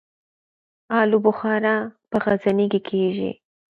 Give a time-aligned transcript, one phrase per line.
[0.99, 1.75] الو بخارا
[2.09, 3.31] په غزني کې کیږي